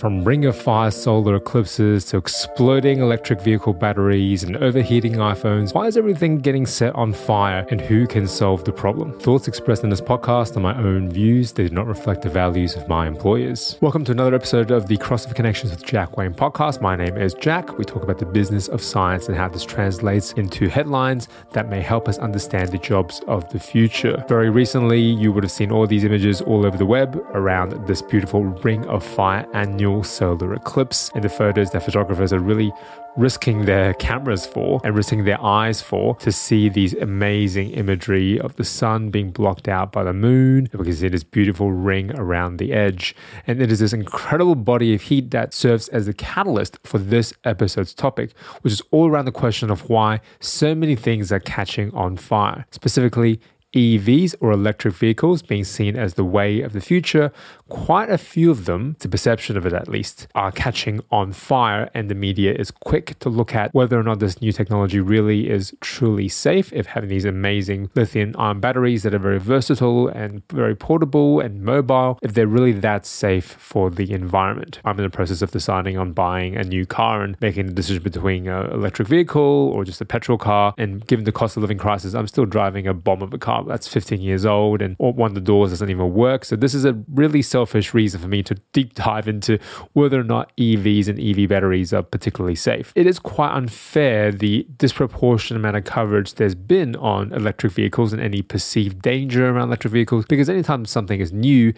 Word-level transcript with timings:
From 0.00 0.24
ring 0.24 0.46
of 0.46 0.56
fire 0.56 0.90
solar 0.90 1.34
eclipses 1.36 2.06
to 2.06 2.16
exploding 2.16 3.00
electric 3.00 3.42
vehicle 3.42 3.74
batteries 3.74 4.42
and 4.42 4.56
overheating 4.56 5.16
iPhones, 5.16 5.74
why 5.74 5.88
is 5.88 5.98
everything 5.98 6.38
getting 6.38 6.64
set 6.64 6.94
on 6.94 7.12
fire 7.12 7.66
and 7.70 7.82
who 7.82 8.06
can 8.06 8.26
solve 8.26 8.64
the 8.64 8.72
problem? 8.72 9.20
Thoughts 9.20 9.46
expressed 9.46 9.84
in 9.84 9.90
this 9.90 10.00
podcast 10.00 10.56
are 10.56 10.60
my 10.60 10.74
own 10.74 11.10
views, 11.10 11.52
they 11.52 11.68
do 11.68 11.74
not 11.74 11.86
reflect 11.86 12.22
the 12.22 12.30
values 12.30 12.76
of 12.76 12.88
my 12.88 13.06
employers. 13.06 13.76
Welcome 13.82 14.06
to 14.06 14.12
another 14.12 14.34
episode 14.34 14.70
of 14.70 14.86
the 14.86 14.96
Cross 14.96 15.26
of 15.26 15.34
Connections 15.34 15.70
with 15.70 15.84
Jack 15.84 16.16
Wang 16.16 16.32
podcast. 16.32 16.80
My 16.80 16.96
name 16.96 17.18
is 17.18 17.34
Jack. 17.34 17.76
We 17.76 17.84
talk 17.84 18.02
about 18.02 18.18
the 18.18 18.24
business 18.24 18.68
of 18.68 18.80
science 18.80 19.28
and 19.28 19.36
how 19.36 19.50
this 19.50 19.66
translates 19.66 20.32
into 20.32 20.70
headlines 20.70 21.28
that 21.52 21.68
may 21.68 21.82
help 21.82 22.08
us 22.08 22.16
understand 22.16 22.70
the 22.70 22.78
jobs 22.78 23.20
of 23.26 23.46
the 23.52 23.60
future. 23.60 24.24
Very 24.26 24.48
recently, 24.48 24.98
you 24.98 25.30
would 25.30 25.44
have 25.44 25.52
seen 25.52 25.70
all 25.70 25.86
these 25.86 26.04
images 26.04 26.40
all 26.40 26.64
over 26.64 26.78
the 26.78 26.86
web 26.86 27.22
around 27.34 27.86
this 27.86 28.00
beautiful 28.00 28.44
ring 28.44 28.86
of 28.86 29.04
fire 29.04 29.46
annular 29.52 29.89
solar 30.02 30.54
eclipse 30.54 31.10
and 31.14 31.24
the 31.24 31.28
photos 31.28 31.70
that 31.70 31.82
photographers 31.82 32.32
are 32.32 32.38
really 32.38 32.72
risking 33.16 33.64
their 33.64 33.92
cameras 33.94 34.46
for 34.46 34.80
and 34.84 34.94
risking 34.94 35.24
their 35.24 35.42
eyes 35.42 35.82
for 35.82 36.14
to 36.16 36.30
see 36.30 36.68
these 36.68 36.94
amazing 36.94 37.70
imagery 37.72 38.38
of 38.38 38.54
the 38.56 38.64
sun 38.64 39.10
being 39.10 39.30
blocked 39.30 39.68
out 39.68 39.90
by 39.90 40.04
the 40.04 40.12
moon. 40.12 40.68
We 40.72 40.84
can 40.84 40.94
see 40.94 41.08
this 41.08 41.24
beautiful 41.24 41.72
ring 41.72 42.14
around 42.14 42.58
the 42.58 42.72
edge. 42.72 43.14
And 43.46 43.60
it 43.60 43.72
is 43.72 43.80
this 43.80 43.92
incredible 43.92 44.54
body 44.54 44.94
of 44.94 45.02
heat 45.02 45.30
that 45.32 45.52
serves 45.52 45.88
as 45.88 46.06
the 46.06 46.14
catalyst 46.14 46.78
for 46.84 46.98
this 46.98 47.32
episode's 47.44 47.94
topic, 47.94 48.32
which 48.62 48.72
is 48.72 48.82
all 48.90 49.08
around 49.10 49.24
the 49.24 49.32
question 49.32 49.70
of 49.70 49.88
why 49.88 50.20
so 50.38 50.74
many 50.74 50.94
things 50.96 51.32
are 51.32 51.40
catching 51.40 51.92
on 51.92 52.16
fire. 52.16 52.64
Specifically, 52.70 53.40
EVs 53.74 54.34
or 54.40 54.50
electric 54.52 54.94
vehicles 54.94 55.42
being 55.42 55.64
seen 55.64 55.96
as 55.96 56.14
the 56.14 56.24
way 56.24 56.60
of 56.60 56.72
the 56.72 56.80
future, 56.80 57.32
quite 57.68 58.10
a 58.10 58.18
few 58.18 58.50
of 58.50 58.64
them, 58.64 58.96
the 58.98 59.08
perception 59.08 59.56
of 59.56 59.64
it 59.64 59.72
at 59.72 59.88
least, 59.88 60.26
are 60.34 60.50
catching 60.50 61.00
on 61.10 61.32
fire, 61.32 61.88
and 61.94 62.10
the 62.10 62.14
media 62.14 62.52
is 62.52 62.70
quick 62.70 63.18
to 63.20 63.28
look 63.28 63.54
at 63.54 63.72
whether 63.72 63.98
or 63.98 64.02
not 64.02 64.18
this 64.18 64.40
new 64.40 64.52
technology 64.52 65.00
really 65.00 65.48
is 65.48 65.72
truly 65.80 66.28
safe. 66.28 66.72
If 66.72 66.86
having 66.86 67.08
these 67.08 67.24
amazing 67.24 67.90
lithium 67.94 68.34
ion 68.38 68.60
batteries 68.60 69.04
that 69.04 69.14
are 69.14 69.18
very 69.18 69.38
versatile 69.38 70.08
and 70.08 70.42
very 70.50 70.74
portable 70.74 71.40
and 71.40 71.62
mobile, 71.62 72.18
if 72.22 72.34
they're 72.34 72.46
really 72.46 72.72
that 72.72 73.06
safe 73.06 73.44
for 73.44 73.90
the 73.90 74.12
environment. 74.12 74.80
I'm 74.84 74.98
in 74.98 75.04
the 75.04 75.10
process 75.10 75.42
of 75.42 75.50
deciding 75.50 75.96
on 75.96 76.12
buying 76.12 76.56
a 76.56 76.64
new 76.64 76.86
car 76.86 77.22
and 77.22 77.36
making 77.40 77.66
the 77.66 77.72
decision 77.72 78.02
between 78.02 78.48
an 78.48 78.72
electric 78.72 79.06
vehicle 79.08 79.40
or 79.40 79.84
just 79.84 80.00
a 80.00 80.04
petrol 80.04 80.38
car. 80.38 80.74
And 80.76 81.06
given 81.06 81.24
the 81.24 81.32
cost 81.32 81.56
of 81.56 81.62
living 81.62 81.78
crisis, 81.78 82.14
I'm 82.14 82.26
still 82.26 82.46
driving 82.46 82.86
a 82.86 82.94
bomb 82.94 83.22
of 83.22 83.32
a 83.32 83.38
car 83.38 83.59
that's 83.66 83.88
15 83.88 84.20
years 84.20 84.44
old 84.44 84.82
and 84.82 84.96
one 84.98 85.30
of 85.30 85.34
the 85.34 85.40
doors 85.40 85.70
doesn't 85.70 85.90
even 85.90 86.12
work. 86.14 86.44
So 86.44 86.56
this 86.56 86.74
is 86.74 86.84
a 86.84 86.92
really 87.12 87.42
selfish 87.42 87.94
reason 87.94 88.20
for 88.20 88.28
me 88.28 88.42
to 88.44 88.54
deep 88.72 88.94
dive 88.94 89.28
into 89.28 89.58
whether 89.92 90.20
or 90.20 90.24
not 90.24 90.52
EVs 90.56 91.08
and 91.08 91.18
EV 91.18 91.48
batteries 91.48 91.92
are 91.92 92.02
particularly 92.02 92.54
safe. 92.54 92.92
It 92.94 93.06
is 93.06 93.18
quite 93.18 93.52
unfair 93.52 94.32
the 94.32 94.66
disproportionate 94.76 95.60
amount 95.60 95.76
of 95.76 95.84
coverage 95.84 96.34
there's 96.34 96.54
been 96.54 96.96
on 96.96 97.32
electric 97.32 97.72
vehicles 97.72 98.12
and 98.12 98.22
any 98.22 98.42
perceived 98.42 99.02
danger 99.02 99.48
around 99.48 99.68
electric 99.68 99.92
vehicles 99.92 100.24
because 100.26 100.48
anytime 100.48 100.84
something 100.84 101.20
is 101.20 101.32
new, 101.32 101.72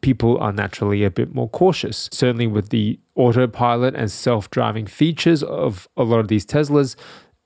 people 0.00 0.38
are 0.38 0.52
naturally 0.52 1.04
a 1.04 1.10
bit 1.10 1.34
more 1.34 1.48
cautious. 1.48 2.08
Certainly 2.12 2.46
with 2.48 2.68
the 2.68 2.98
autopilot 3.14 3.94
and 3.94 4.10
self-driving 4.10 4.86
features 4.86 5.42
of 5.42 5.88
a 5.96 6.02
lot 6.02 6.20
of 6.20 6.28
these 6.28 6.44
Teslas, 6.44 6.96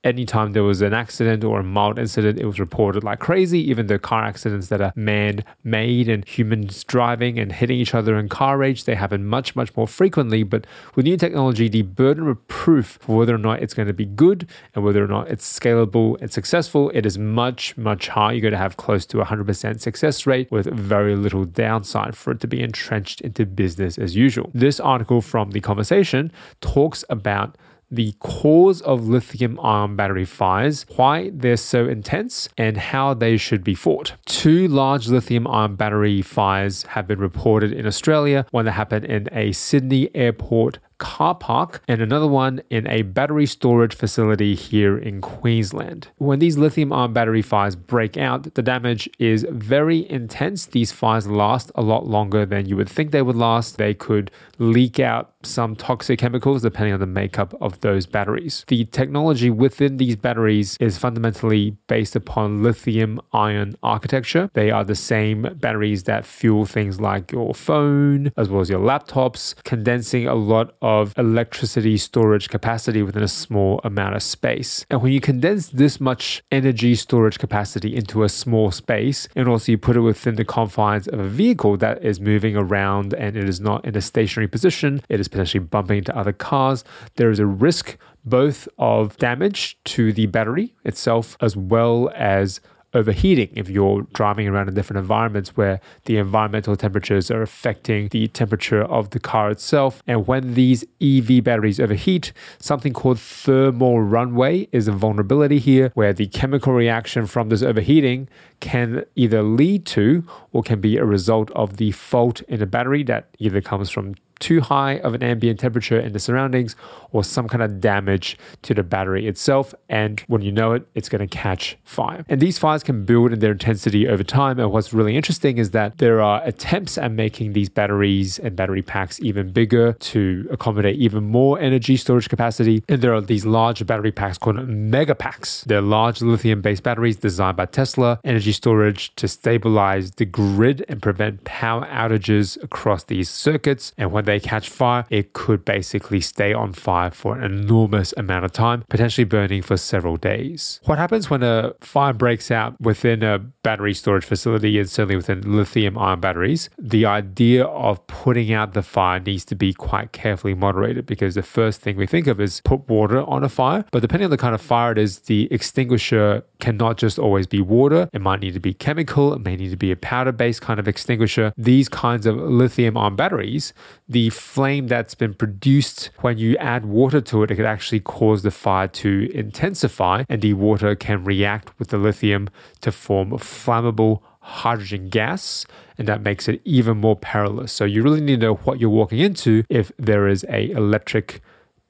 anytime 0.02 0.52
there 0.52 0.62
was 0.62 0.80
an 0.80 0.94
accident 0.94 1.44
or 1.44 1.60
a 1.60 1.64
mild 1.64 1.98
incident, 1.98 2.38
it 2.38 2.46
was 2.46 2.58
reported 2.58 3.04
like 3.04 3.18
crazy. 3.18 3.58
Even 3.70 3.86
the 3.86 3.98
car 3.98 4.24
accidents 4.24 4.68
that 4.68 4.80
are 4.80 4.92
man 4.96 5.44
made 5.62 6.08
and 6.08 6.26
humans 6.26 6.82
driving 6.84 7.38
and 7.38 7.52
hitting 7.52 7.78
each 7.78 7.94
other 7.94 8.18
in 8.18 8.28
car 8.28 8.56
rage, 8.56 8.84
they 8.84 8.94
happen 8.94 9.26
much, 9.26 9.54
much 9.54 9.76
more 9.76 9.86
frequently. 9.86 10.42
But 10.42 10.66
with 10.94 11.04
new 11.04 11.16
technology, 11.16 11.68
the 11.68 11.82
burden 11.82 12.28
of 12.28 12.48
proof 12.48 12.98
for 13.00 13.18
whether 13.18 13.34
or 13.34 13.38
not 13.38 13.62
it's 13.62 13.74
going 13.74 13.88
to 13.88 13.94
be 13.94 14.06
good 14.06 14.48
and 14.74 14.84
whether 14.84 15.04
or 15.04 15.08
not 15.08 15.28
it's 15.28 15.58
scalable 15.58 16.20
and 16.20 16.32
successful, 16.32 16.90
it 16.94 17.04
is 17.04 17.18
much, 17.18 17.76
much 17.76 18.08
higher. 18.08 18.32
You're 18.32 18.42
going 18.42 18.52
to 18.52 18.58
have 18.58 18.76
close 18.76 19.04
to 19.06 19.18
100% 19.18 19.80
success 19.80 20.26
rate 20.26 20.50
with 20.50 20.66
very 20.66 21.14
little 21.14 21.44
downside 21.44 22.16
for 22.16 22.30
it 22.32 22.40
to 22.40 22.46
be 22.46 22.62
entrenched 22.62 23.20
into 23.20 23.44
business 23.44 23.98
as 23.98 24.16
usual. 24.16 24.50
This 24.54 24.80
article 24.80 25.20
from 25.20 25.50
The 25.50 25.60
Conversation 25.60 26.32
talks 26.60 27.04
about 27.10 27.56
the 27.90 28.12
cause 28.18 28.80
of 28.82 29.08
lithium 29.08 29.58
ion 29.60 29.96
battery 29.96 30.24
fires, 30.24 30.86
why 30.96 31.30
they're 31.32 31.56
so 31.56 31.88
intense, 31.88 32.48
and 32.56 32.76
how 32.76 33.14
they 33.14 33.36
should 33.36 33.64
be 33.64 33.74
fought. 33.74 34.14
Two 34.26 34.68
large 34.68 35.08
lithium 35.08 35.46
ion 35.46 35.74
battery 35.74 36.22
fires 36.22 36.84
have 36.84 37.06
been 37.06 37.18
reported 37.18 37.72
in 37.72 37.86
Australia, 37.86 38.46
one 38.50 38.64
that 38.64 38.72
happened 38.72 39.04
in 39.04 39.28
a 39.32 39.52
Sydney 39.52 40.14
airport 40.14 40.78
car 41.00 41.34
park 41.34 41.82
and 41.88 42.00
another 42.00 42.28
one 42.28 42.60
in 42.70 42.86
a 42.86 43.02
battery 43.02 43.46
storage 43.46 43.94
facility 43.94 44.54
here 44.54 44.96
in 44.96 45.20
Queensland. 45.20 46.08
When 46.18 46.38
these 46.38 46.56
lithium 46.56 46.92
ion 46.92 47.12
battery 47.12 47.42
fires 47.42 47.74
break 47.74 48.16
out, 48.16 48.54
the 48.54 48.62
damage 48.62 49.08
is 49.18 49.44
very 49.50 50.08
intense. 50.08 50.66
These 50.66 50.92
fires 50.92 51.26
last 51.26 51.72
a 51.74 51.82
lot 51.82 52.06
longer 52.06 52.46
than 52.46 52.66
you 52.66 52.76
would 52.76 52.88
think 52.88 53.10
they 53.10 53.22
would 53.22 53.34
last. 53.34 53.78
They 53.78 53.94
could 53.94 54.30
leak 54.58 55.00
out 55.00 55.32
some 55.42 55.74
toxic 55.74 56.18
chemicals 56.18 56.60
depending 56.62 56.92
on 56.92 57.00
the 57.00 57.06
makeup 57.06 57.54
of 57.62 57.80
those 57.80 58.04
batteries. 58.06 58.64
The 58.68 58.84
technology 58.84 59.48
within 59.48 59.96
these 59.96 60.16
batteries 60.16 60.76
is 60.80 60.98
fundamentally 60.98 61.76
based 61.88 62.14
upon 62.14 62.62
lithium 62.62 63.20
ion 63.32 63.74
architecture. 63.82 64.50
They 64.52 64.70
are 64.70 64.84
the 64.84 64.94
same 64.94 65.48
batteries 65.56 66.02
that 66.04 66.26
fuel 66.26 66.66
things 66.66 67.00
like 67.00 67.32
your 67.32 67.54
phone 67.54 68.32
as 68.36 68.50
well 68.50 68.60
as 68.60 68.68
your 68.68 68.80
laptops, 68.80 69.54
condensing 69.64 70.26
a 70.26 70.34
lot 70.34 70.74
of 70.82 70.89
of 70.90 71.16
electricity 71.16 71.96
storage 71.96 72.48
capacity 72.48 73.02
within 73.02 73.22
a 73.22 73.28
small 73.28 73.80
amount 73.84 74.16
of 74.16 74.22
space. 74.22 74.84
And 74.90 75.00
when 75.02 75.12
you 75.12 75.20
condense 75.20 75.68
this 75.68 76.00
much 76.00 76.42
energy 76.50 76.94
storage 76.94 77.38
capacity 77.38 77.94
into 77.94 78.24
a 78.24 78.28
small 78.28 78.70
space, 78.72 79.28
and 79.36 79.48
also 79.48 79.72
you 79.72 79.78
put 79.78 79.96
it 79.96 80.00
within 80.00 80.34
the 80.34 80.44
confines 80.44 81.06
of 81.06 81.20
a 81.20 81.28
vehicle 81.28 81.76
that 81.76 82.04
is 82.04 82.20
moving 82.20 82.56
around 82.56 83.14
and 83.14 83.36
it 83.36 83.48
is 83.48 83.60
not 83.60 83.84
in 83.84 83.96
a 83.96 84.00
stationary 84.00 84.48
position, 84.48 85.00
it 85.08 85.20
is 85.20 85.28
potentially 85.28 85.64
bumping 85.64 85.98
into 85.98 86.16
other 86.16 86.32
cars, 86.32 86.82
there 87.16 87.30
is 87.30 87.38
a 87.38 87.46
risk 87.46 87.96
both 88.24 88.68
of 88.78 89.16
damage 89.18 89.78
to 89.84 90.12
the 90.12 90.26
battery 90.26 90.74
itself 90.84 91.36
as 91.40 91.56
well 91.56 92.10
as 92.14 92.60
overheating 92.94 93.50
if 93.54 93.68
you're 93.68 94.02
driving 94.12 94.48
around 94.48 94.68
in 94.68 94.74
different 94.74 94.98
environments 94.98 95.56
where 95.56 95.80
the 96.06 96.16
environmental 96.16 96.76
temperatures 96.76 97.30
are 97.30 97.42
affecting 97.42 98.08
the 98.08 98.28
temperature 98.28 98.82
of 98.82 99.10
the 99.10 99.20
car 99.20 99.50
itself. 99.50 100.02
And 100.06 100.26
when 100.26 100.54
these 100.54 100.84
EV 101.00 101.44
batteries 101.44 101.78
overheat, 101.78 102.32
something 102.58 102.92
called 102.92 103.20
thermal 103.20 104.00
runaway 104.00 104.68
is 104.72 104.88
a 104.88 104.92
vulnerability 104.92 105.58
here 105.58 105.92
where 105.94 106.12
the 106.12 106.26
chemical 106.28 106.72
reaction 106.72 107.26
from 107.26 107.48
this 107.48 107.62
overheating 107.62 108.28
can 108.60 109.04
either 109.16 109.42
lead 109.42 109.86
to 109.86 110.24
or 110.52 110.62
can 110.62 110.80
be 110.80 110.96
a 110.96 111.04
result 111.04 111.50
of 111.52 111.76
the 111.76 111.92
fault 111.92 112.42
in 112.42 112.60
a 112.60 112.66
battery 112.66 113.02
that 113.04 113.28
either 113.38 113.60
comes 113.60 113.90
from 113.90 114.14
too 114.40 114.60
high 114.60 114.98
of 114.98 115.14
an 115.14 115.22
ambient 115.22 115.60
temperature 115.60 115.98
in 115.98 116.12
the 116.12 116.18
surroundings 116.18 116.74
or 117.12 117.22
some 117.22 117.48
kind 117.48 117.62
of 117.62 117.80
damage 117.80 118.36
to 118.62 118.74
the 118.74 118.82
battery 118.82 119.26
itself. 119.26 119.74
And 119.88 120.20
when 120.26 120.42
you 120.42 120.52
know 120.52 120.72
it, 120.72 120.86
it's 120.94 121.08
going 121.08 121.26
to 121.26 121.36
catch 121.36 121.76
fire. 121.84 122.24
And 122.28 122.40
these 122.40 122.58
fires 122.58 122.82
can 122.82 123.04
build 123.04 123.32
in 123.32 123.38
their 123.40 123.52
intensity 123.52 124.08
over 124.08 124.24
time. 124.24 124.58
And 124.58 124.72
what's 124.72 124.92
really 124.92 125.16
interesting 125.16 125.58
is 125.58 125.70
that 125.70 125.98
there 125.98 126.20
are 126.20 126.42
attempts 126.44 126.98
at 126.98 127.12
making 127.12 127.52
these 127.52 127.68
batteries 127.68 128.38
and 128.38 128.56
battery 128.56 128.82
packs 128.82 129.20
even 129.20 129.52
bigger 129.52 129.92
to 129.92 130.48
accommodate 130.50 130.96
even 130.96 131.24
more 131.24 131.58
energy 131.60 131.96
storage 131.96 132.28
capacity. 132.28 132.82
And 132.88 133.02
there 133.02 133.14
are 133.14 133.20
these 133.20 133.44
large 133.46 133.84
battery 133.86 134.12
packs 134.12 134.38
called 134.38 134.66
mega 134.68 135.14
packs. 135.14 135.64
They're 135.64 135.80
large 135.80 136.22
lithium 136.22 136.62
based 136.62 136.82
batteries 136.82 137.16
designed 137.16 137.56
by 137.56 137.66
Tesla, 137.66 138.20
energy 138.24 138.52
storage 138.52 139.14
to 139.16 139.28
stabilize 139.28 140.12
the 140.12 140.24
grid 140.24 140.84
and 140.88 141.02
prevent 141.02 141.44
power 141.44 141.86
outages 141.86 142.62
across 142.62 143.04
these 143.04 143.28
circuits. 143.28 143.92
And 143.98 144.12
when 144.12 144.24
they 144.30 144.40
catch 144.40 144.68
fire, 144.70 145.04
it 145.10 145.32
could 145.32 145.64
basically 145.64 146.20
stay 146.20 146.52
on 146.52 146.72
fire 146.72 147.10
for 147.10 147.36
an 147.36 147.44
enormous 147.44 148.14
amount 148.16 148.44
of 148.44 148.52
time, 148.52 148.84
potentially 148.88 149.24
burning 149.24 149.60
for 149.60 149.76
several 149.76 150.16
days. 150.16 150.80
What 150.84 150.98
happens 150.98 151.28
when 151.28 151.42
a 151.42 151.74
fire 151.80 152.12
breaks 152.12 152.50
out 152.50 152.80
within 152.80 153.24
a 153.24 153.40
battery 153.40 153.92
storage 153.92 154.24
facility 154.24 154.78
and 154.78 154.88
certainly 154.88 155.16
within 155.16 155.56
lithium 155.56 155.98
ion 155.98 156.20
batteries? 156.20 156.70
The 156.78 157.06
idea 157.06 157.64
of 157.64 158.06
putting 158.06 158.52
out 158.52 158.72
the 158.72 158.82
fire 158.82 159.18
needs 159.18 159.44
to 159.46 159.56
be 159.56 159.72
quite 159.72 160.12
carefully 160.12 160.54
moderated 160.54 161.06
because 161.06 161.34
the 161.34 161.42
first 161.42 161.80
thing 161.80 161.96
we 161.96 162.06
think 162.06 162.28
of 162.28 162.40
is 162.40 162.60
put 162.64 162.88
water 162.88 163.22
on 163.22 163.42
a 163.42 163.48
fire. 163.48 163.84
But 163.90 164.00
depending 164.00 164.26
on 164.26 164.30
the 164.30 164.38
kind 164.38 164.54
of 164.54 164.60
fire 164.60 164.92
it 164.92 164.98
is, 164.98 165.20
the 165.20 165.48
extinguisher 165.50 166.44
cannot 166.60 166.98
just 166.98 167.18
always 167.18 167.48
be 167.48 167.60
water. 167.60 168.08
It 168.12 168.20
might 168.20 168.40
need 168.40 168.54
to 168.54 168.60
be 168.60 168.74
chemical, 168.74 169.34
it 169.34 169.40
may 169.40 169.56
need 169.56 169.70
to 169.70 169.76
be 169.76 169.90
a 169.90 169.96
powder 169.96 170.32
based 170.32 170.62
kind 170.62 170.78
of 170.78 170.86
extinguisher. 170.86 171.52
These 171.56 171.88
kinds 171.88 172.26
of 172.26 172.36
lithium 172.36 172.96
ion 172.96 173.16
batteries, 173.16 173.72
the 174.08 174.19
the 174.20 174.28
flame 174.28 174.86
that's 174.86 175.14
been 175.14 175.32
produced 175.32 176.10
when 176.18 176.36
you 176.36 176.54
add 176.58 176.84
water 176.84 177.22
to 177.22 177.42
it, 177.42 177.50
it 177.50 177.56
could 177.56 177.64
actually 177.64 178.00
cause 178.00 178.42
the 178.42 178.50
fire 178.50 178.86
to 178.86 179.30
intensify, 179.32 180.24
and 180.28 180.42
the 180.42 180.52
water 180.52 180.94
can 180.94 181.24
react 181.24 181.72
with 181.78 181.88
the 181.88 181.96
lithium 181.96 182.50
to 182.82 182.92
form 182.92 183.30
flammable 183.30 184.20
hydrogen 184.40 185.08
gas, 185.08 185.64
and 185.96 186.06
that 186.06 186.20
makes 186.20 186.48
it 186.48 186.60
even 186.66 186.98
more 186.98 187.16
perilous. 187.16 187.72
So 187.72 187.86
you 187.86 188.02
really 188.02 188.20
need 188.20 188.40
to 188.40 188.46
know 188.48 188.54
what 188.56 188.78
you're 188.78 188.90
walking 188.90 189.20
into 189.20 189.64
if 189.70 189.90
there 189.98 190.28
is 190.28 190.44
a 190.50 190.70
electric 190.72 191.40